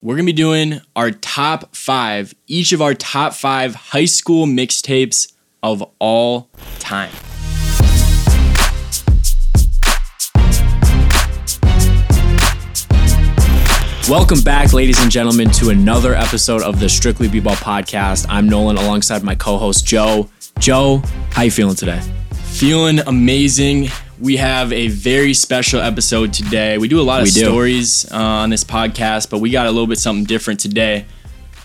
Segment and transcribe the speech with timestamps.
[0.00, 4.46] We're going to be doing our top five, each of our top five high school
[4.46, 7.10] mixtapes of all time.
[14.08, 18.24] Welcome back, ladies and gentlemen, to another episode of the Strictly B-Ball podcast.
[18.28, 20.30] I'm Nolan alongside my co-host Joe.
[20.60, 21.02] Joe,
[21.32, 22.00] how you feeling today?
[22.52, 23.88] Feeling amazing.
[24.20, 26.76] We have a very special episode today.
[26.76, 29.70] We do a lot of We stories uh, on this podcast, but we got a
[29.70, 31.06] little bit something different today.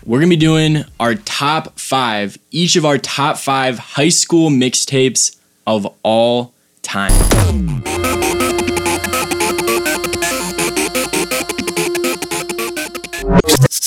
[0.05, 4.51] We're going to be doing our top five, each of our top five high school
[4.51, 7.11] mixtapes of all time.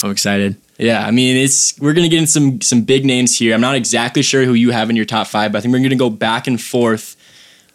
[0.07, 0.57] I'm excited.
[0.79, 3.55] Yeah, I mean it's we're gonna get in some some big names here.
[3.55, 5.83] I'm not exactly sure who you have in your top five, but I think we're
[5.83, 7.16] gonna go back and forth.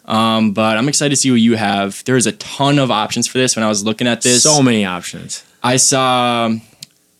[0.04, 2.02] Um, but I'm excited to see what you have.
[2.04, 3.54] There's a ton of options for this.
[3.56, 5.44] When I was looking at this, So many options.
[5.62, 6.50] I saw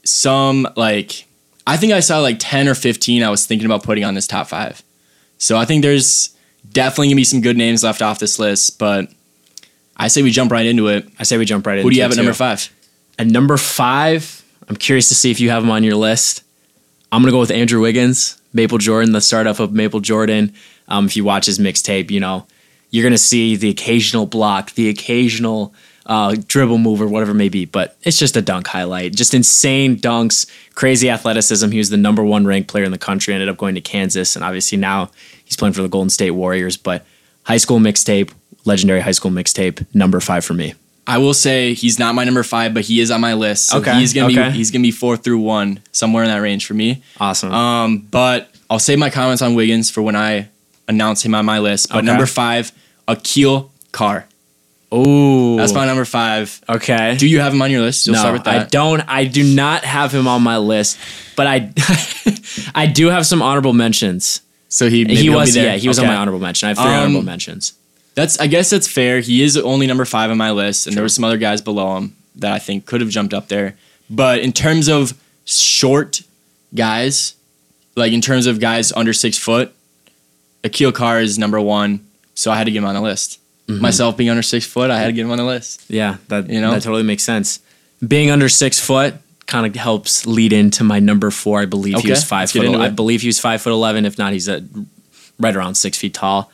[0.05, 1.27] some like
[1.65, 4.27] I think I saw like 10 or 15 I was thinking about putting on this
[4.27, 4.83] top five.
[5.39, 6.37] So I think there's
[6.73, 9.09] definitely gonna be some good names left off this list, but
[9.97, 11.07] I say we jump right into it.
[11.19, 11.85] I say we jump right in.
[11.85, 12.69] Who do you have at number five?
[13.19, 16.43] At number five, I'm curious to see if you have him on your list.
[17.13, 20.53] I'm gonna go with Andrew Wiggins, Maple Jordan, the startup of Maple Jordan.
[20.89, 22.47] Um, if you watch his mixtape, you know
[22.93, 25.75] you're gonna see the occasional block, the occasional
[26.07, 27.65] uh, dribble move, or whatever it may be.
[27.65, 31.69] But it's just a dunk highlight, just insane dunks, crazy athleticism.
[31.71, 33.35] He was the number one ranked player in the country.
[33.35, 35.11] Ended up going to Kansas, and obviously now
[35.45, 36.77] he's playing for the Golden State Warriors.
[36.77, 37.05] But
[37.45, 38.31] high school mixtape,
[38.65, 40.75] legendary high school mixtape, number five for me.
[41.05, 43.67] I will say he's not my number five, but he is on my list.
[43.71, 44.51] So Okay, he's gonna okay.
[44.51, 47.03] be he's gonna be four through one, somewhere in that range for me.
[47.19, 47.53] Awesome.
[47.53, 50.49] Um, but I'll save my comments on Wiggins for when I
[50.89, 51.89] announce him on my list.
[51.89, 52.07] But Okay.
[52.07, 52.71] number five,
[53.09, 54.27] Aquille Carr.
[54.95, 56.61] Oh, That's my number five.
[56.69, 57.17] okay.
[57.17, 58.07] Do you have him on your list?
[58.07, 58.67] You'll no, start with that.
[58.67, 59.01] I don't.
[59.09, 60.99] I do not have him on my list,
[61.35, 61.73] but I,
[62.75, 64.43] I do have some honorable mentions.
[64.69, 65.73] So he maybe he he'll was, be there.
[65.73, 66.13] yeah, he was on Okay.
[66.15, 66.67] my honorable mention.
[66.67, 67.73] I have three Um, honorable mentions.
[68.15, 69.21] That's I guess that's fair.
[69.21, 71.97] He is only number five on my list, and there were some other guys below
[71.97, 73.77] him that I think could have jumped up there.
[74.11, 76.21] But in terms of short
[76.75, 77.35] guys,
[77.97, 79.73] like in terms of guys under six foot,
[80.65, 82.07] Aquille Carr is number one.
[82.35, 83.39] So I had to get him on the list.
[83.69, 83.81] Mm-hmm.
[83.83, 85.85] Myself being under six foot, I had to get him on the list.
[85.89, 86.73] Yeah, that you know?
[86.73, 87.61] that totally makes sense.
[88.07, 89.15] Being under six foot
[89.47, 91.61] kind of helps lead into my number four.
[91.61, 92.75] I believe Okay, he was 5 let's foot.
[92.81, 94.05] I believe he was five foot eleven.
[94.05, 94.63] If not, he's at
[95.39, 96.51] right around six feet tall.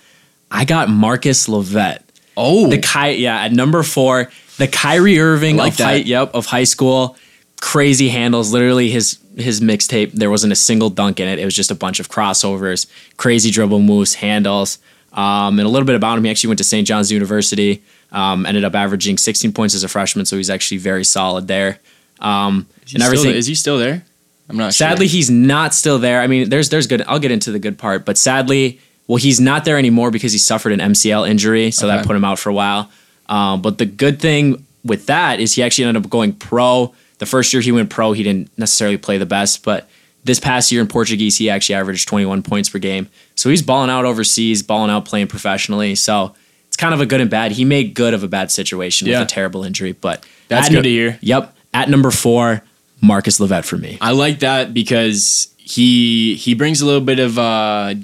[0.51, 2.01] I got Marcus LoVett.
[2.37, 6.07] Oh, The Ky- yeah, at number four, the Kyrie Irving like of high, that.
[6.07, 7.17] yep of high school.
[7.61, 8.53] Crazy handles.
[8.53, 10.13] Literally, his his mixtape.
[10.13, 11.39] There wasn't a single dunk in it.
[11.39, 14.79] It was just a bunch of crossovers, crazy dribble moves, handles,
[15.13, 16.25] um, and a little bit about him.
[16.25, 16.87] He actually went to St.
[16.87, 17.83] John's University.
[18.11, 21.79] Um, ended up averaging 16 points as a freshman, so he's actually very solid there.
[22.21, 23.35] Um, Is he and everything.
[23.35, 24.03] is he still there?
[24.49, 25.13] I'm not Sadly, sure.
[25.17, 26.23] he's not still there.
[26.23, 27.03] I mean, there's there's good.
[27.07, 30.39] I'll get into the good part, but sadly, well, he's not there anymore because he
[30.39, 32.91] suffered an MCL injury, so that put him out for a while.
[33.29, 36.95] Um, but the good thing with that is he actually ended up going pro.
[37.19, 39.87] The first year he went pro, he didn't necessarily play the best, but
[40.25, 43.09] this past year in Portuguese, he actually averaged 21 points per game.
[43.35, 45.95] So he's balling out overseas, balling out playing professionally.
[45.95, 46.35] So
[46.67, 47.53] it's kind of a good and bad.
[47.53, 49.21] He made good of a bad situation Yeah.
[49.21, 51.19] with a terrible injury, but That's at good to hear.
[51.23, 51.55] Yep.
[51.73, 52.63] At number four,
[53.01, 53.97] Marcus LoVett for me.
[54.01, 57.95] I like that because he he brings a little bit of uh,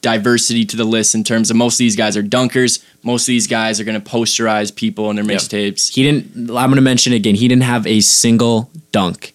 [0.00, 2.82] diversity to the list in terms of most of these guys are dunkers.
[3.02, 5.34] Most of these guys are going to posterize people in their Yep.
[5.40, 5.92] mixtapes.
[5.94, 6.50] He didn't.
[6.50, 7.34] I'm going to mention again.
[7.34, 9.34] He didn't have a single dunk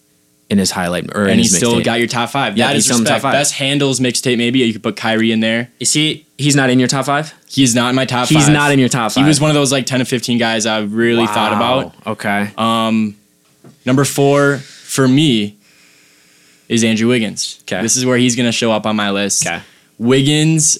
[0.50, 2.56] in his highlight or in And he still got your top five.
[2.58, 3.22] Yeah, that he's is still top respect.
[3.24, 3.34] five.
[3.34, 5.72] Best handles mixtape, maybe you could put Kyrie in there.
[5.80, 6.26] Is he?
[6.38, 7.34] He's not in your top five.
[7.50, 8.54] He's not in my top He's five.
[8.54, 9.24] not in your top five.
[9.24, 11.96] He was one of those like ten to fifteen guys I really thought about.
[12.06, 12.52] Okay.
[12.58, 13.16] Um,
[13.86, 15.58] number four for me
[16.68, 17.60] is Andrew Wiggins.
[17.64, 17.82] Okay.
[17.82, 19.48] This is where he's to show up on my list.
[19.48, 19.62] Okay.
[19.98, 20.78] Wiggins,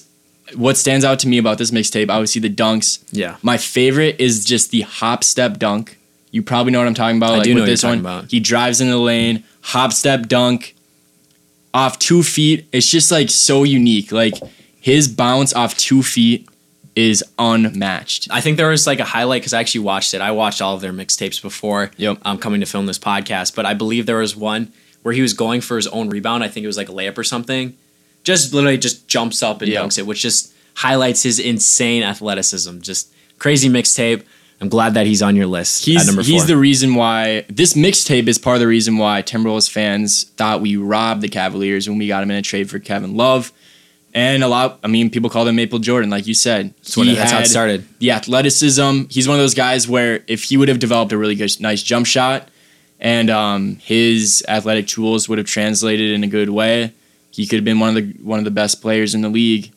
[0.54, 3.02] what stands out to me about this mixtape, obviously the dunks.
[3.10, 3.36] Yeah.
[3.42, 5.98] My favorite is just the hop step dunk.
[6.36, 7.30] You probably know what I'm talking about.
[7.32, 8.30] I like do know with what you're this one, about.
[8.30, 10.74] he drives into the lane, hop step dunk,
[11.72, 12.68] off two feet.
[12.72, 14.12] It's just like so unique.
[14.12, 14.34] Like
[14.78, 16.46] his bounce off two feet
[16.94, 18.28] is unmatched.
[18.30, 20.20] I think there was like a highlight because I actually watched it.
[20.20, 22.18] I watched all of their mixtapes before Yep.
[22.24, 24.72] um, coming to film this podcast, but I believe there was one
[25.02, 26.44] where he was going for his own rebound.
[26.44, 27.74] I think it was like a layup or something.
[28.24, 29.84] Just literally just jumps up and Yep.
[29.84, 32.80] dunks it, which just highlights his insane athleticism.
[32.80, 34.22] Just crazy mixtape.
[34.60, 35.84] I'm glad that he's on your list.
[35.84, 40.24] He's he's the reason why this mixtape is part of the reason why Timberwolves fans
[40.24, 43.52] thought we robbed the Cavaliers when we got him in a trade for Kevin Love.
[44.14, 46.72] And a lot, I mean, people call him Maple Jordan, like you said.
[46.78, 47.84] That's what- that's how it started.
[47.98, 49.02] The athleticism.
[49.10, 51.82] He's one of those guys where if he would have developed a really good, nice
[51.82, 52.48] jump shot
[52.98, 56.92] and um, his athletic tools would have translated in a good way.
[57.30, 59.70] He could have been one of the one of the best players in the league.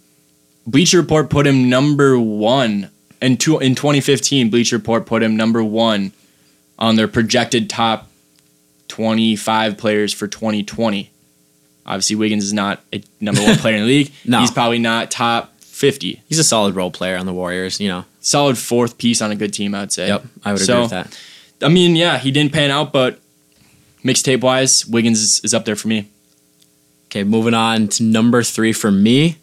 [0.65, 2.89] Bleacher Report put him number one
[3.21, 4.50] in two, in 2015.
[4.50, 6.12] Bleacher Report put him number one
[6.77, 8.10] on their projected top
[8.88, 11.12] 25 players for 2020.
[11.86, 14.12] Obviously, Wiggins is not a number one player in the league.
[14.25, 14.39] No.
[14.42, 16.21] He's probably not top 50.
[16.27, 17.80] He's a solid role player on the Warriors.
[17.80, 18.06] You know.
[18.21, 20.07] Solid fourth piece on a good team, I'd say.
[20.07, 20.25] Yep.
[20.44, 21.19] I would agree with that.
[21.62, 23.19] I mean, yeah, he didn't pan out, but
[24.04, 26.10] mixtape wise, Wiggins is, is up there for me.
[27.07, 29.38] Okay, moving on to number three for me.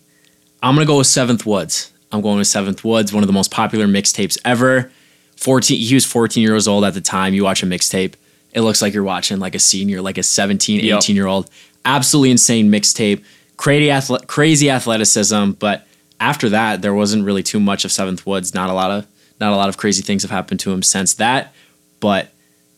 [0.62, 1.92] I'm gonna go with Seventh Woods.
[2.16, 4.90] I'm going with Seventh Woods, one of the most popular mixtapes ever.
[5.36, 7.34] 14 he was 14 years old at the time.
[7.34, 8.14] You watch a mixtape,
[8.52, 10.96] it looks like you're watching like a senior, like a 17, Yep.
[10.98, 11.50] 18 year old.
[11.84, 13.22] Absolutely insane mixtape.
[13.58, 15.86] Crazy athle- crazy athleticism, but
[16.20, 18.54] after that, there wasn't really too much of Seventh Woods.
[18.54, 19.06] Not a lot of
[19.40, 21.52] not a lot of crazy things have happened to him since that.
[22.00, 22.24] But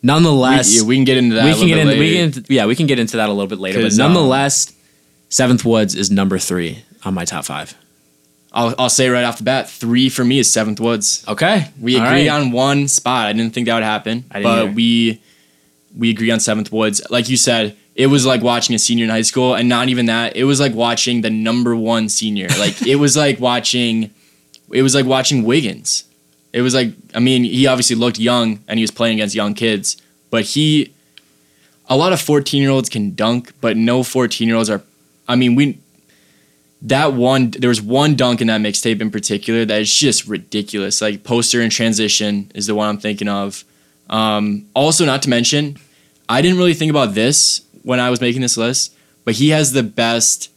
[0.02, 1.44] We, nonetheless, yeah, we can get into that.
[1.44, 3.58] we can get into we can yeah we can get into that a little bit
[3.61, 3.81] later.
[3.82, 4.73] But um, nonetheless,
[5.29, 7.75] Seventh Woods is number three on my top five.
[8.53, 11.25] I'll, I'll say right off the bat, three for me is Seventh Woods.
[11.29, 12.41] Okay, We All agree right.
[12.41, 13.27] on one spot.
[13.27, 14.73] I didn't think that would happen, I didn't but either.
[14.73, 15.21] we
[15.97, 17.03] we agree on Seventh Woods.
[17.11, 20.06] Like you said, it was like watching a senior in high school, and not even
[20.06, 20.37] that.
[20.37, 22.49] It was like watching the number one senior.
[22.59, 24.11] Like it was like watching,
[24.71, 26.05] it was like watching Wiggins.
[26.53, 29.55] It was like I mean, he obviously looked young, and he was playing against young
[29.55, 30.00] kids,
[30.31, 30.95] but he.
[31.91, 34.83] A lot of fourteen year olds can dunk, but no fourteen year olds are.
[35.27, 35.79] I mean, we
[36.82, 41.00] that one there was one dunk in that mixtape in particular that is just ridiculous.
[41.02, 43.64] Like poster and transition is the one I'm thinking of.
[44.08, 45.76] Um, also, not to mention,
[46.28, 48.94] I didn't really think about this when I was making this list,
[49.25, 50.50] but he has the best,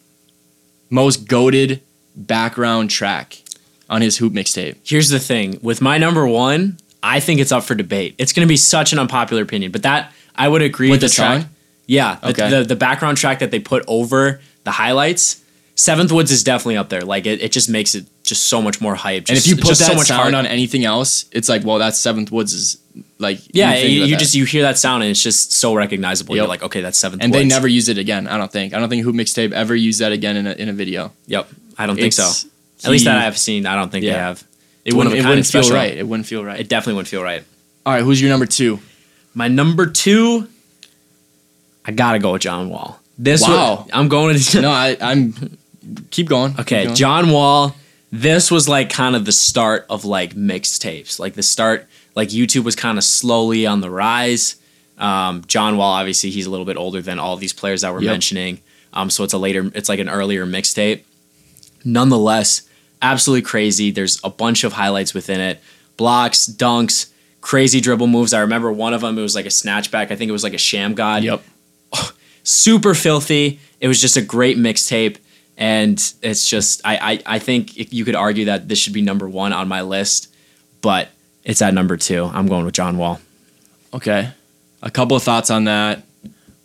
[0.90, 1.82] most goaded
[2.16, 3.42] background track
[3.90, 4.76] on his hoop mixtape.
[4.84, 8.16] Here's the thing with my number one, I think it's up for debate.
[8.18, 11.08] It's going to be such an unpopular opinion, but that I would agree With the,
[11.08, 11.42] the track.
[11.42, 11.50] song?
[11.88, 12.50] Yeah, the, Okay.
[12.50, 15.41] the the background track that they put over the highlights.
[15.76, 17.02] Seventh Woods is definitely up there.
[17.02, 19.26] Like it, it just makes it just so much more hype.
[19.30, 21.80] And if you put that so much sound heart on anything else, it's like, well,
[21.80, 22.78] that Seventh Woods is
[23.20, 26.36] like yeah, you, you just you hear that sound and it's just so recognizable.
[26.36, 27.42] You're like, okay, that's Seventh and Woods.
[27.42, 28.28] they never use it again.
[28.28, 28.74] I don't think.
[28.74, 31.14] I don't think Hoop Mixtape ever used that again in a, in a video.
[31.28, 31.48] Yep,
[31.78, 32.24] I don't think so.
[32.24, 32.46] It's-
[32.86, 33.66] At least that I have seen.
[33.66, 34.44] I don't think they have.
[34.84, 35.96] It wouldn't, it wouldn't feel right.
[35.96, 36.60] It wouldn't feel right.
[36.60, 37.44] It definitely wouldn't feel right.
[37.86, 38.80] All right, who's your number two?
[39.34, 40.48] My number two,
[41.86, 43.00] I gotta go with John Wall.
[43.18, 43.84] This Wow.
[43.84, 45.58] was, I'm going to No, I, I'm.
[46.12, 46.54] Keep going.
[46.60, 46.80] okay.
[46.82, 46.96] Keep going.
[46.96, 47.76] John Wall.
[48.14, 51.88] This was like kind of the start of like mixtapes, like the start.
[52.14, 54.58] Like YouTube was kind of slowly on the rise.
[54.98, 58.02] Um, John Wall, obviously, he's a little bit older than all these players that we're
[58.02, 58.12] Yep.
[58.12, 58.60] mentioning.
[58.94, 61.04] Um, so it's a later, it's like an earlier mixtape.
[61.86, 62.64] Nonetheless,
[63.02, 63.92] absolutely crazy.
[63.92, 65.62] There's a bunch of highlights within it,
[65.98, 67.10] blocks, dunks,
[67.40, 68.34] crazy dribble moves.
[68.34, 69.18] I remember one of them.
[69.18, 70.12] It was like a snatchback.
[70.12, 71.42] I think it was like a Shammgod Yep.
[72.44, 73.60] super filthy.
[73.80, 75.18] It was just a great mixtape,
[75.58, 79.28] and it's just I, I I think you could argue that this should be number
[79.28, 80.34] one on my list,
[80.82, 81.10] but
[81.44, 82.26] it's at number two.
[82.26, 83.20] I'm going with John Wall.
[83.94, 84.30] Okay.
[84.82, 86.04] A couple of thoughts on that.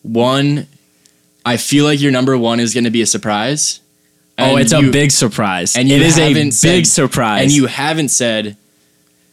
[0.01, 0.67] One,
[1.45, 3.81] I feel like your number one is going to be a surprise.
[4.37, 5.75] oh, it's you- a big surprise.
[5.75, 7.43] and it is a big said- surprise.
[7.43, 8.55] and you haven't said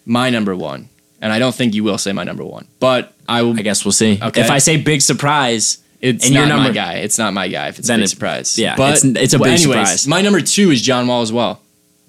[0.06, 0.88] my number one,
[1.20, 2.66] and I don't think you will say my number one.
[2.80, 3.58] But I will.
[3.58, 4.18] I guess we'll see.
[4.20, 4.40] Okay.
[4.40, 6.94] If I say big surprise, It's and not your my guy.
[6.96, 7.68] It's not my guy.
[7.68, 9.78] If it's Then a big it- surprise, yeah, But it's- it's a well, big anyways,
[9.88, 10.06] surprise.
[10.06, 11.60] My number two is John Wall as well.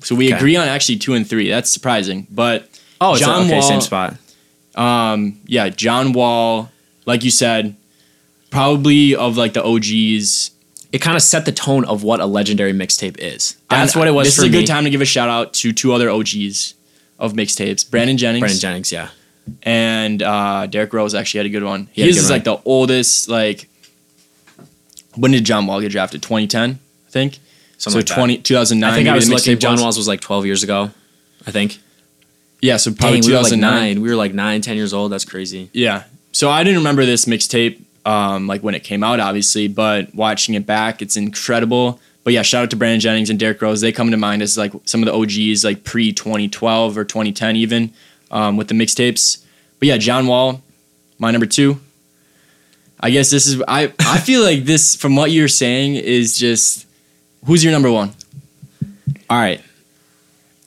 [0.04, 0.36] So we Okay.
[0.36, 1.50] agree on actually two and three.
[1.50, 2.70] That's surprising, but
[3.02, 4.16] oh, it's John okay, Wall- same spot.
[4.76, 6.70] Um, yeah, John Wall,
[7.06, 7.76] like you said,
[8.50, 10.52] probably of like the OGs.
[10.92, 13.56] It kind of set the tone of what a legendary mixtape is.
[13.70, 14.52] That's And what it was This is a me.
[14.60, 16.74] good time to give a shout out to two other OGs
[17.20, 19.10] of mixtapes: Brandon Jennings Brandon Jennings, yeah.
[19.64, 21.14] and uh, Derrick Rose.
[21.16, 21.88] Actually, had a good one.
[21.92, 23.28] He His is like the oldest.
[23.30, 23.68] Like,
[25.16, 26.22] when did John Wall get drafted?
[26.22, 27.40] 2010, I think.
[27.78, 28.16] Something so like that.
[28.16, 28.90] 20, 2009.
[28.90, 29.60] I think I was looking.
[29.60, 29.80] John.
[29.80, 30.92] Walls was like 12 years ago.
[31.46, 31.80] I think.
[32.62, 33.84] Yeah, so probably Dang, we were like 2009.
[33.84, 34.02] nine.
[34.02, 35.12] We were like nine, ten years old.
[35.12, 35.70] That's crazy.
[35.74, 36.04] Yeah.
[36.32, 40.56] So I didn't remember this mixtape um, like when it came out, obviously, but watching
[40.56, 42.00] it back, it's incredible.
[42.24, 43.82] But yeah, shout out to Brandon Jennings and Derrick Rose.
[43.82, 47.56] They come to mind as like some of the OGs, like pre 2012 or 2010,
[47.56, 47.94] even
[48.32, 49.44] um, with the mixtapes.
[49.80, 50.62] But yeah, John Wall,
[51.18, 51.80] my number two.
[53.00, 53.94] I guess this is I.
[54.00, 56.88] I feel like this from what you're saying is just
[57.46, 58.14] who's your number one?
[59.30, 59.62] All right.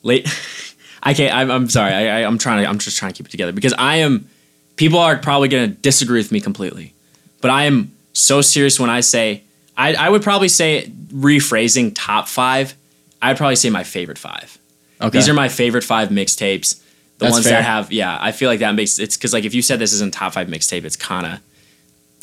[0.03, 0.29] Late.
[1.03, 1.35] I can't.
[1.35, 1.93] I'm, I'm sorry.
[1.93, 2.69] I, I, I'm trying to.
[2.69, 4.29] I'm just trying to keep it together because I am.
[4.77, 6.93] People are probably going to disagree with me completely,
[7.41, 9.43] but I am so serious when I say
[9.77, 9.95] I.
[9.95, 12.75] I would probably say rephrasing top five.
[13.23, 14.59] I'd probably say my favorite five.
[15.01, 15.19] Okay.
[15.19, 16.81] These are my favorite five mixtapes.
[17.19, 17.55] The That's ones fair.
[17.55, 17.93] that have.
[17.93, 20.35] Yeah, I feel like that makes it's because like if you said this isn't top
[20.35, 21.41] five mixtape, it's kind of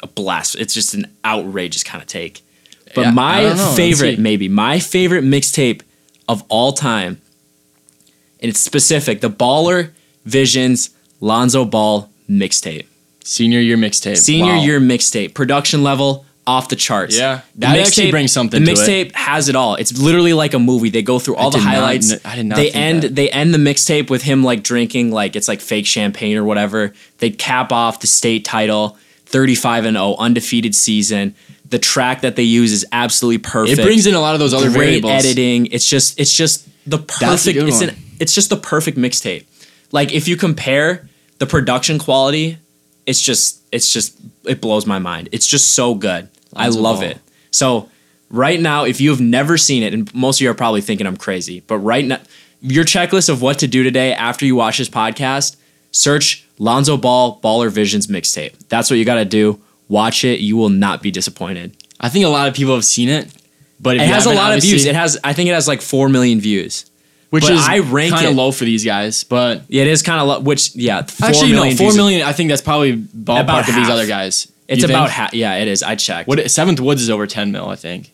[0.04, 0.56] a blast.
[0.56, 2.42] It's just an outrageous kind of take.
[2.94, 3.64] But Yeah, my don't know.
[3.64, 5.82] Let's favorite, maybe my favorite mixtape
[6.28, 7.22] of all time,
[8.40, 9.92] and it's specific: the Baller
[10.26, 12.86] Visions Lonzo Ball mixtape,
[13.24, 14.18] Senior year mixtape.
[14.18, 14.64] senior Wow.
[14.64, 17.18] year mixtape, production level off the charts.
[17.18, 17.42] Yeah.
[17.56, 19.76] That actually brings something The mixtape has it all.
[19.76, 20.90] It's literally like a movie.
[20.90, 22.14] They go through all the did not highlights.
[22.24, 23.02] I did not They end.
[23.02, 23.16] that.
[23.16, 26.94] They end the mixtape with him like drinking like it's like fake champagne or whatever.
[27.18, 28.96] They cap off the state title,
[29.36, 31.36] thirty-five and zero, undefeated season.
[31.68, 33.80] The track that they use is absolutely perfect.
[33.80, 35.26] It brings in a lot of those other great variables.
[35.26, 35.66] editing.
[35.68, 37.58] It's just it's just the perfect.
[37.58, 39.46] It's an it's just the perfect mixtape.
[39.92, 42.58] Like if you compare the production quality,
[43.06, 45.28] it's just it's just it blows my mind.
[45.34, 46.30] It's just so good.
[46.56, 47.18] I love it.
[47.52, 47.90] So
[48.30, 51.08] right now, if you have never seen it, and most of you are probably thinking
[51.08, 52.20] I'm crazy, but right now,
[52.62, 55.58] your checklist of what to do today after you watch this podcast,
[55.92, 58.54] search Lonzo Ball Baller Visions mixtape.
[58.70, 59.60] That's what you got to do.
[59.90, 60.40] Watch it.
[60.40, 61.76] You will not be disappointed.
[62.00, 63.30] I think a lot of people have seen it,
[63.80, 64.86] but if It has a lot of views.
[64.86, 66.86] It has, I think it has like four million views.
[67.30, 69.24] which but is I rank kind of low for these guys.
[69.24, 70.40] But Yeah, it is kind of low.
[70.40, 72.22] Which yeah, four actually, no, million four million.
[72.28, 74.52] I think that's probably ballpark of these other guys.
[74.68, 75.34] It's about half.
[75.34, 75.84] Yeah, it is.
[75.84, 76.28] I checked.
[76.28, 78.12] What Seventh Woods is over ten mil, I think.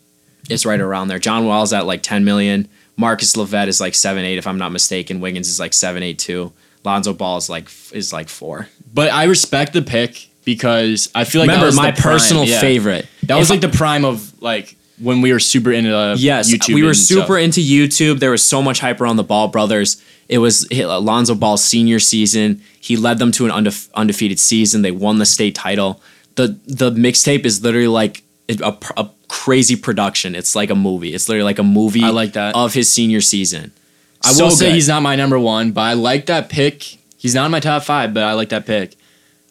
[0.50, 1.18] it's right around there.
[1.18, 2.68] John Wall's at like 10 million.
[2.96, 5.20] Marcus LoVett is like seven eight, if I'm not mistaken.
[5.20, 6.52] Wiggins is like seven eight two.
[6.84, 8.68] Lonzo Ball is like is like four.
[8.92, 12.14] But I respect the pick because I feel like that Remember was my the prime,
[12.14, 12.60] personal yeah.
[12.60, 13.06] favorite.
[13.24, 16.52] That was If like the prime of like when we were super into uh, Yes,
[16.52, 16.74] YouTube.
[16.74, 17.38] we were super stuff.
[17.38, 18.18] into YouTube.
[18.20, 20.02] There was so much hype around the Ball brothers.
[20.28, 22.62] It was Lonzo Ball's senior season.
[22.80, 24.82] He led them to an undefe- undefeated season.
[24.82, 26.00] They won the state title.
[26.36, 30.34] the The mixtape is literally like a, a crazy production.
[30.34, 31.14] It's like a movie.
[31.14, 32.02] It's literally like a movie.
[32.04, 32.54] I like that.
[32.54, 33.72] of his senior season.
[34.24, 34.74] I So will say good.
[34.74, 36.82] he's not my number one, but I like that pick.
[37.18, 38.94] He's not in my top five, but I like that pick.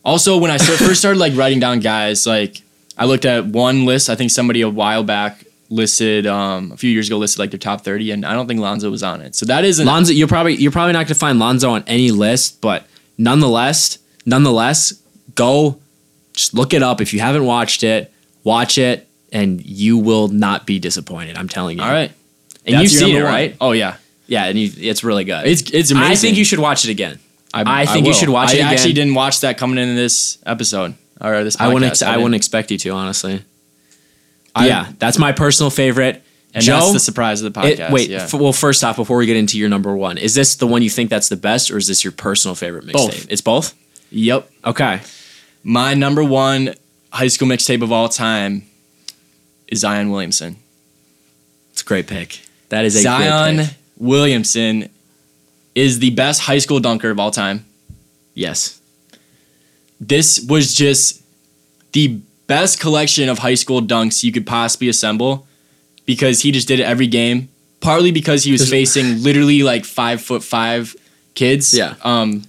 [0.03, 2.61] Also, when I first started like writing down guys, like
[2.97, 4.09] I looked at one list.
[4.09, 7.57] I think somebody a while back listed um, a few years ago listed like their
[7.59, 9.35] top thirty, and I don't think Lonzo was on it.
[9.35, 12.11] So that isn't Lonzo, you're probably you're probably not going to find Lonzo on any
[12.11, 12.85] list, but
[13.17, 14.93] nonetheless, nonetheless,
[15.35, 15.79] go
[16.33, 18.11] just look it up if you haven't watched it.
[18.43, 21.37] Watch it, and you will not be disappointed.
[21.37, 21.83] I'm telling you.
[21.83, 22.11] all right.
[22.65, 23.31] and That's you've seen it, one.
[23.31, 23.55] right?
[23.61, 23.97] Oh yeah,
[24.31, 25.45] Yeah, and you, it's really good.
[25.45, 26.11] it's it's amazing.
[26.11, 27.19] I think you should watch it again.
[27.53, 28.17] I I think you will.
[28.17, 28.67] should watch I it again.
[28.73, 31.57] actually didn't watch that coming into this episode or this.
[31.57, 31.61] Podcast.
[31.65, 31.91] I wouldn't.
[31.91, 32.21] Ex- I didn't.
[32.23, 33.43] wouldn't expect you to honestly.
[34.55, 36.23] I- yeah, that's my personal favorite.
[36.53, 37.91] And Joe, that's the surprise of the it- podcast.
[37.91, 38.09] wait.
[38.09, 38.23] yeah.
[38.23, 40.81] f- well, first off, before we get into your number one, is this the one
[40.81, 43.27] you think that's the best, or is this your personal favorite mixtape?
[43.29, 43.73] It's both.
[44.11, 44.49] yep.
[44.63, 45.01] Okay.
[45.63, 46.75] My number one
[47.11, 48.63] high school mixtape of all time
[49.67, 50.55] is Zion Williamson.
[51.73, 52.39] It's a great pick.
[52.69, 53.77] That is a Zion great pick.
[54.01, 54.89] Williamson
[55.75, 57.65] is the best high school dunker of all time.
[58.33, 58.81] Yes.
[59.99, 61.21] This was just
[61.93, 65.45] the best collection of high school dunks you could possibly assemble
[66.05, 67.47] because he just did it every game.
[67.79, 70.95] Partly because he was facing literally like five foot five
[71.35, 71.73] kids.
[71.73, 71.95] Yeah.
[72.03, 72.43] Um,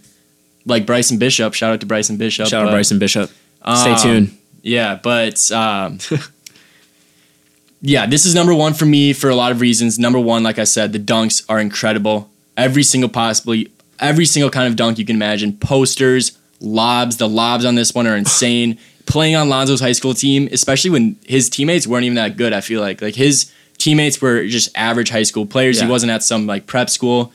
[0.65, 1.53] like Bryson Bishop.
[1.55, 2.49] Shout out to Bryson Bishop.
[2.49, 3.31] Shout out but- Bryson Bishop.
[3.77, 4.39] Stay Um, tuned.
[4.63, 5.99] Yeah, but um,
[7.83, 9.99] yeah, this is number one for me for a lot of reasons.
[9.99, 12.31] Number one, like I said, the dunks are incredible.
[12.57, 15.57] Every single possibly, every single kind of dunk you can imagine.
[15.59, 17.17] Posters, lobs.
[17.17, 18.79] The lobs on this one are insane.
[19.07, 22.53] Playing on Lonzo's high school team, especially when his teammates weren't even that good.
[22.53, 25.79] I feel like like his teammates were just average high school players.
[25.79, 25.87] Yeah.
[25.87, 27.33] He wasn't at some like prep school.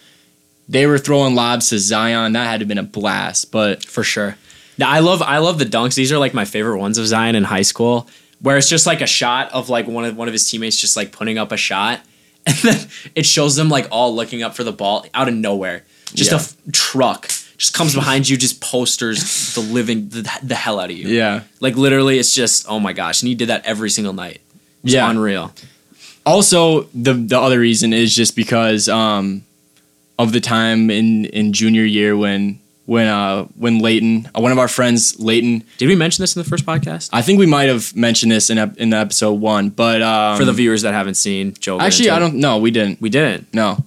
[0.69, 2.33] They were throwing lobs to Zion.
[2.33, 3.51] That had to have been a blast.
[3.51, 4.37] But For sure.
[4.77, 5.95] Now I love I love the dunks.
[5.95, 8.07] These are like my favorite ones of Zion in high school,
[8.41, 10.95] where it's just like a shot of like one of one of his teammates just
[10.95, 12.01] like putting up a shot,
[12.45, 15.83] and then it shows them like all looking up for the ball out of nowhere.
[16.13, 16.41] Just a Yeah.
[16.41, 17.27] f- truck
[17.57, 21.07] just comes behind you, just posters the living the, the hell out of you.
[21.07, 24.39] yeah, Like literally, it's just oh my gosh, and he did that every single night.
[24.83, 25.09] It's Yeah.
[25.09, 25.53] unreal.
[26.25, 29.43] also the the other reason is just because um,
[30.19, 34.57] of the time in in junior year when when uh when Leighton uh, one of
[34.57, 37.09] our friends Leighton Did we mention this in the first podcast?
[37.13, 40.45] I think we might have mentioned this in ep- in episode one but um, For
[40.45, 43.53] the viewers that haven't seen Joe, actually I don't know we didn't We didn't.
[43.53, 43.83] no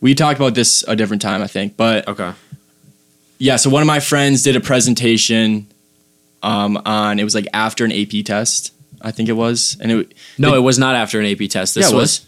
[0.00, 2.32] we talked about this a different time I think but Okay.
[3.38, 5.66] yeah so one of my friends did a presentation
[6.42, 10.12] um on it was like after an AP test I think it was and it
[10.38, 11.74] No, It- it was not after an AP test.
[11.74, 12.20] This Yeah, it was.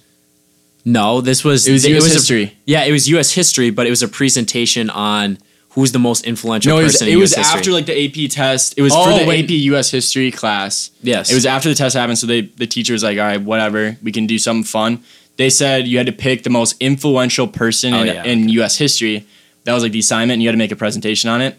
[0.85, 3.31] No, this was it was US a- history yeah, it was U.S.
[3.33, 5.39] history, but it was a presentation on
[5.75, 7.59] who's the most influential no it was, person it was history.
[7.59, 9.45] after like the AP test it was Oh, for the wait.
[9.45, 12.93] AP US history class yes, It was after the test happened, so they the teacher
[12.93, 15.03] was like, "All right, whatever, we can do something fun."
[15.37, 18.79] They said you had to pick the most influential person Oh, in, yeah, in U.S.
[18.79, 19.27] history.
[19.65, 21.59] That was like the assignment, and you had to make a presentation on it.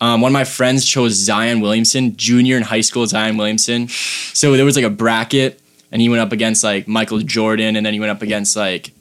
[0.00, 3.04] Um, one of my friends chose Zion Williamson, junior in high school.
[3.08, 3.88] Zion Williamson.
[3.88, 5.60] So there was like a bracket,
[5.90, 8.92] and he went up against like Michael Jordan, and then he went up against like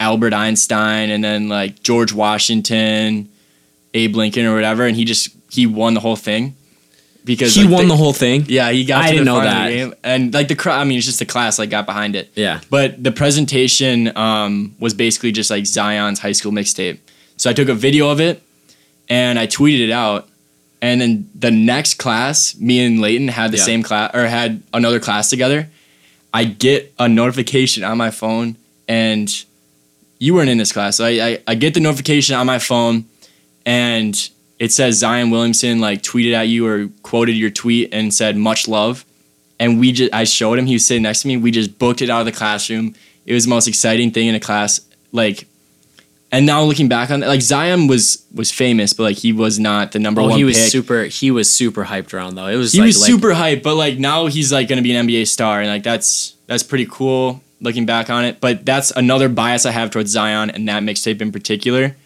[0.00, 3.28] Albert Einstein, and then like George Washington,
[3.94, 4.86] Abe Lincoln, or whatever.
[4.86, 6.56] And he just he won the whole thing
[7.24, 8.44] because he like, won they- the whole thing.
[8.48, 9.02] Yeah, he got.
[9.04, 9.68] I to didn't the know that.
[9.68, 9.94] game.
[10.04, 10.80] and like the crowd.
[10.80, 12.30] I mean, it's just the class like got behind it.
[12.34, 12.60] Yeah.
[12.70, 16.98] But the presentation um, was basically just like Zion's high school mixtape.
[17.36, 18.42] So I took a video of it
[19.08, 20.28] and I tweeted it out.
[20.82, 23.64] And then the next class, me and Layton had the Yeah.
[23.64, 25.68] same class or had another class together.
[26.32, 28.56] I get a notification on my phone,
[28.88, 29.28] and
[30.18, 30.96] you weren't in this class.
[30.96, 33.04] So I, I, I get the notification on my phone,
[33.66, 38.36] and it says Zion Williamson like tweeted at you or quoted your tweet and said
[38.36, 39.04] much love.
[39.58, 40.66] And we just I showed him.
[40.66, 41.36] He was sitting next to me.
[41.36, 42.94] We just booked it out of the classroom.
[43.26, 44.80] It was the most exciting thing in a class.
[45.12, 45.46] Like,
[46.32, 49.58] and now looking back on it, like Zion was was famous, but like he was
[49.58, 50.38] not the number Oh, one.
[50.38, 50.70] he was pick.
[50.70, 51.04] super.
[51.04, 52.46] He was super hyped around though.
[52.46, 52.72] It was.
[52.72, 55.26] He like, was like- super hyped, but like now he's like gonna be an NBA
[55.26, 58.40] star, and like that's that's pretty cool looking back on it.
[58.40, 61.96] But that's another bias I have towards Zion and that mixtape in particular.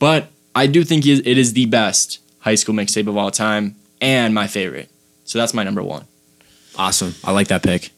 [0.00, 4.34] But I do think it is the best high school mixtape of all time and
[4.34, 4.90] my favorite.
[5.24, 6.04] So that's my number one.
[6.76, 7.14] awesome.
[7.24, 7.90] I like that pick.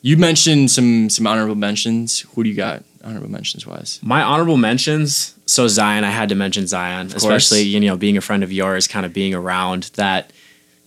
[0.00, 2.20] You mentioned some some honorable mentions.
[2.34, 3.98] Who do you got honorable mentions wise?
[4.02, 5.34] My honorable mentions.
[5.46, 8.86] So Zion, I had to mention Zion, especially you know being a friend of yours,
[8.86, 10.32] kind of being around that,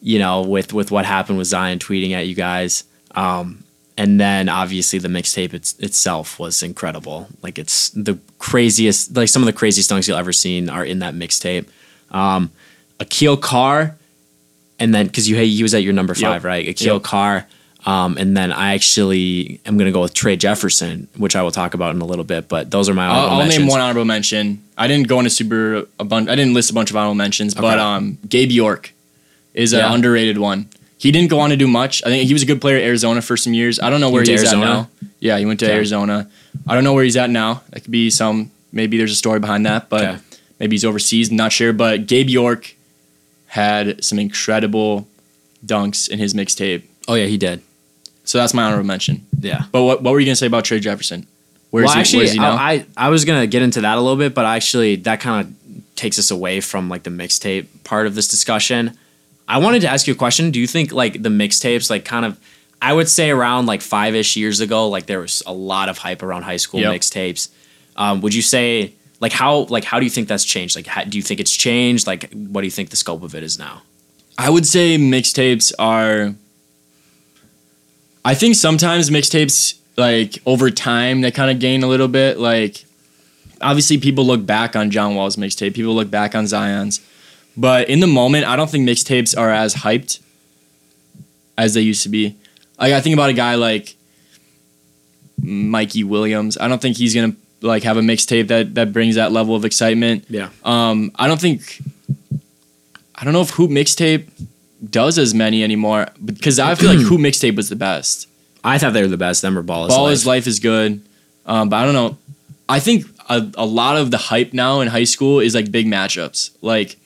[0.02, 3.64] you know, with with what happened with Zion tweeting at you guys, um,
[3.98, 7.28] and then obviously the mixtape it's, itself was incredible.
[7.42, 11.00] Like it's the craziest, like some of the craziest dunks you'll ever seen are in
[11.00, 11.68] that mixtape.
[12.12, 12.52] Um,
[13.00, 13.96] Aquille Carr,
[14.80, 16.22] and then because you hey he was at your number Yep.
[16.32, 16.66] five, right?
[16.68, 17.04] Aquille Yep.
[17.04, 17.48] Carr.
[17.84, 21.50] Um, and then I actually am going to go with Trey Jefferson, which I will
[21.50, 22.48] talk about in a little bit.
[22.48, 24.64] But those are my I'll, honorable I'll name one honorable mention.
[24.78, 26.30] I didn't go into super a bunch.
[26.30, 28.94] I didn't list a bunch of honorable mentions, but um, Gabe York
[29.56, 29.94] is an Yeah.
[29.94, 30.68] underrated one.
[31.02, 32.04] He didn't go on to do much.
[32.06, 33.80] I think he was a good player at Arizona for some years.
[33.80, 34.62] I don't know where he's Arizona?
[34.62, 34.90] at now.
[35.20, 35.74] Yeah, he went to Okay.
[35.76, 36.30] Arizona.
[36.68, 37.64] I don't know where he's at now.
[37.72, 38.52] That could be some.
[38.72, 40.18] Maybe there's a story behind that, but Okay.
[40.60, 41.32] maybe he's overseas.
[41.32, 41.74] Not sure.
[41.74, 42.76] But Gabe York
[43.48, 45.08] had some incredible
[45.66, 46.84] dunks in his mixtape.
[47.08, 47.62] Oh yeah, he did.
[48.24, 49.26] So that's my honorable mention.
[49.40, 49.64] Yeah.
[49.72, 51.26] But what, what were you gonna say about Trey Jefferson?
[51.72, 52.00] Where is well, he?
[52.02, 52.52] actually, where is he now?
[52.54, 55.48] I, I I was gonna get into that a little bit, but actually, that kind
[55.48, 58.98] of takes us away from like the mixtape part of this discussion.
[59.52, 60.52] I wanted to ask you a question.
[60.52, 62.40] Do you think like the mixtapes, like kind of,
[62.82, 65.98] I would say around like five ish years ago, like there was a lot of
[65.98, 66.94] hype around high school Yep.
[66.94, 67.50] mixtapes.
[67.98, 70.76] Um, would you say like how like how do you think that's changed?
[70.78, 72.08] Like, how, do you think it's changed?
[72.08, 73.82] Like, what do you think the scope of it is now?
[74.38, 76.34] I would say mixtapes are.
[78.24, 82.38] I think sometimes mixtapes, like over time, they kind of gain a little bit.
[82.40, 82.86] Like,
[83.62, 87.02] obviously, people look back on John Wall's mixtape, people look back on Zion's,
[87.58, 90.20] but in the moment, I don't think mixtapes are as hyped
[91.58, 92.38] as they used to be.
[92.80, 93.96] Like, I think about a guy like
[95.42, 96.58] Mikey Williams.
[96.58, 99.66] I don't think he's gonna like have a mixtape that that brings that level of
[99.66, 100.26] excitement.
[100.30, 100.50] Yeah.
[100.64, 101.80] Um, I don't think.
[103.16, 104.28] I don't know if Hoop Mixtape
[104.90, 108.28] does as many anymore because I feel like Hoop Mixtape was the best.
[108.64, 109.42] I thought they were the best.
[109.42, 110.14] Them or Ball is Ball Life.
[110.14, 111.02] is Life is good,
[111.46, 112.18] um, but I don't know.
[112.68, 115.86] I think a, a lot of the hype now in high school is like big
[115.86, 116.52] matchups.
[116.62, 116.98] Like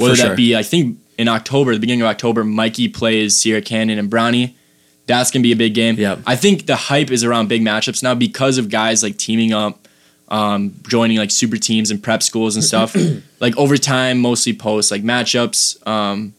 [0.00, 3.60] whether For that be, I think in October, the beginning of October, Mikey plays Sierra
[3.60, 4.54] Canyon and Bronny.
[5.06, 5.96] That's gonna be a big game.
[5.96, 6.20] Yep.
[6.26, 9.88] I think the hype is around big matchups now because of guys like teaming up,
[10.28, 12.96] um, joining like super teams and prep schools and stuff.
[13.40, 16.32] like over time, mostly post like matchups, um,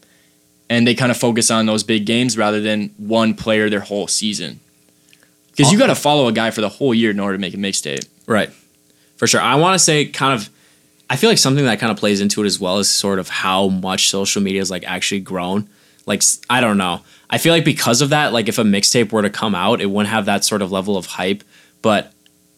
[0.69, 4.07] and they kind of focus on those big games rather than one player their whole
[4.07, 4.59] season.
[5.51, 7.53] Because you got to follow a guy for the whole year in order to make
[7.53, 8.07] a mixtape.
[8.25, 8.49] Right.
[9.17, 9.41] For sure.
[9.41, 10.49] I want to say kind of
[11.11, 13.27] I feel like something that kind of plays into it as well is sort of
[13.27, 15.67] how much social media has like actually grown.
[16.05, 17.01] Like I don't know.
[17.29, 19.87] I feel like because of that, like if a mixtape were to come out, it
[19.87, 21.43] wouldn't have that sort of level of hype.
[21.81, 22.13] But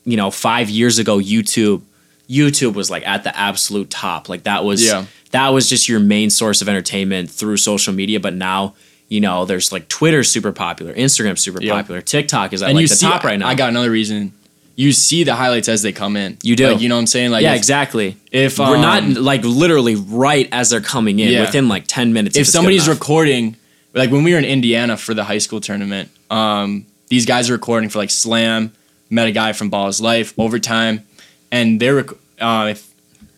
[0.05, 1.81] you know, five years ago, YouTube,
[2.29, 4.29] YouTube was like at the absolute top.
[4.29, 5.05] Like that was Yeah.
[5.31, 8.19] that was just your main source of entertainment through social media.
[8.19, 8.75] But now,
[9.09, 11.73] you know, there's like Twitter super popular, Instagram super Yeah.
[11.73, 13.47] popular, TikTok is at and like the see, top right now.
[13.47, 14.31] I got another reason.
[14.75, 16.37] You see the highlights as they come in.
[16.41, 16.67] You do.
[16.67, 17.29] Like, you know what I'm saying?
[17.31, 18.17] Like yeah, if, exactly.
[18.31, 21.41] If We're not um, like literally right as they're coming in Yeah.
[21.41, 22.35] within like 10 minutes.
[22.37, 23.55] if good somebody's recording,
[23.93, 27.53] like when we were in Indiana for the high school tournament, um, these guys are
[27.53, 28.71] recording for like Slam.
[29.11, 31.05] Met a guy from Ball's Life, Overtime,
[31.51, 32.09] and they're rec-
[32.41, 32.91] uh, if,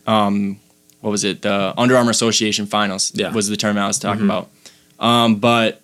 [0.06, 0.58] um,
[1.02, 1.42] what was it?
[1.42, 3.30] The Under Armour Association Finals Yeah.
[3.30, 4.48] was the term I was talking about.
[4.98, 5.82] Um, but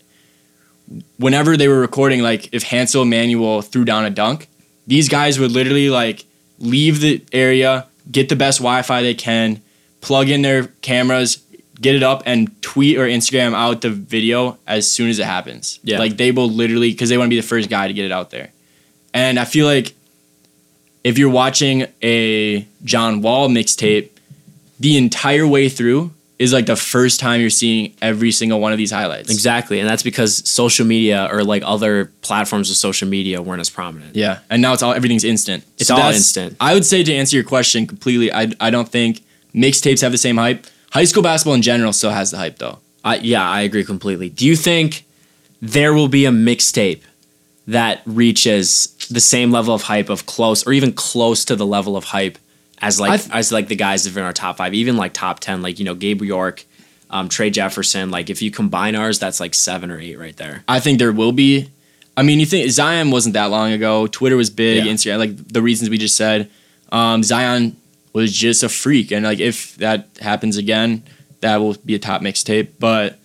[1.19, 4.49] whenever they were recording, like if Hansel Enmanuel threw down a dunk,
[4.87, 6.25] these guys would literally like
[6.59, 9.63] leave the area, get the best Wi-Fi they can,
[10.01, 11.43] plug in their cameras,
[11.81, 15.81] get it up and tweet or Instagram out the video as soon as it happens.
[15.83, 15.99] Yeah.
[15.99, 18.13] Like they will literally because they want to be the first guy to get it
[18.13, 18.51] out there.
[19.13, 19.95] And I feel like
[21.05, 24.11] if you're watching a John Wall mixtape,
[24.79, 28.79] the entire way through is like the first time you're seeing every single one of
[28.79, 29.31] these highlights.
[29.31, 33.71] Exactly, and that's because social media or like other platforms of social media weren't as
[33.71, 34.17] prominent.
[34.17, 35.65] Yeah, and now it's all everything's instant.
[35.79, 36.57] It's all instant.
[36.61, 39.23] I would say to answer your question completely, I I don't think
[39.55, 40.67] mixtapes have the same hype.
[40.91, 42.81] High school basketball in general still has the hype though.
[43.05, 44.29] I, yeah, I agree completely.
[44.29, 45.05] Do you think
[45.61, 47.03] there will be a mixtape
[47.67, 51.97] that reaches the same level of hype of close or even close to the level
[51.97, 52.37] of hype
[52.83, 55.13] as like I've- as like the guys that are in our top five, even like
[55.13, 56.65] top ten, like you know Gabe York,
[57.11, 58.11] um, Trey Jefferson.
[58.11, 60.65] Like if you combine ours, that's like seven or eight right there.
[60.69, 61.71] I think there will be.
[62.17, 64.07] I mean, you think Zion wasn't that long ago.
[64.07, 64.85] Twitter was big.
[64.85, 64.93] Yeah.
[64.93, 66.51] Instagram, like the reasons we just said.
[66.91, 67.77] Um, Zion
[68.13, 71.03] was just a freak, and like if that happens again,
[71.41, 72.69] that will be a top mixtape.
[72.79, 73.19] But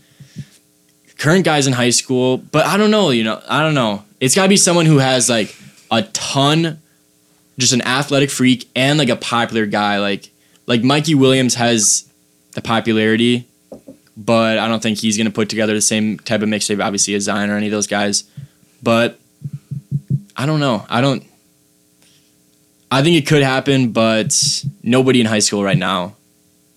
[1.17, 3.09] current guys in high school, but I don't know.
[3.09, 4.03] You know, I don't know.
[4.19, 5.55] It's got to be someone who has like
[5.91, 6.81] a ton,
[7.57, 9.99] just an athletic freak, and like a popular guy.
[9.99, 10.29] Like
[10.65, 12.09] like Mikey Williams has
[12.53, 13.47] the popularity,
[14.15, 17.23] but I don't think he's gonna put together the same type of mixtape, obviously, as
[17.23, 18.23] Zion or any of those guys.
[18.83, 19.19] But
[20.35, 20.85] I don't know.
[20.89, 21.23] I don't.
[22.89, 26.15] I think it could happen, but nobody in high school right now,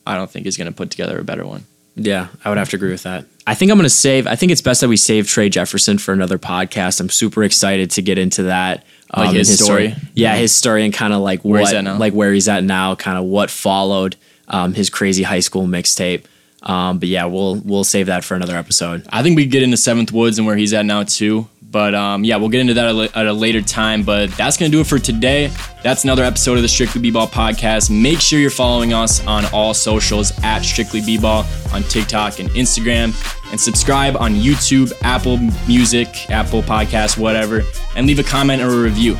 [0.07, 1.65] I don't think is gonna put together a better one.
[1.95, 3.27] Yeah, I would have to agree with that.
[3.47, 4.27] I think I'm going to save.
[4.27, 7.01] I think it's best that we save Trey Jefferson for another podcast.
[7.01, 8.85] I'm super excited to get into that.
[9.13, 9.95] um, Like his and story?
[10.15, 11.99] Yeah, his story and kind of like Where what, he's at now?
[11.99, 14.17] like where he's at now, kind of what followed
[14.49, 16.25] um, his crazy high school mixtape.
[16.63, 19.07] Um, but yeah, we'll we'll save that for another episode.
[19.11, 21.49] I think we get into Seventh Woods and where he's at now too.
[21.71, 24.03] But um, yeah, we'll get into that at a- later time.
[24.03, 25.51] But that's gonna do it for today.
[25.85, 27.91] That's another episode of the Strictly B-Ball podcast.
[27.91, 33.15] Make sure you're following us on all socials at Strictly B-Ball on TikTok and Instagram,
[33.53, 37.63] and subscribe on YouTube, Apple Music, Apple Podcasts, whatever,
[37.95, 39.17] and leave a comment or a review.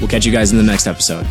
[0.00, 1.26] We'll catch you guys in the next episode.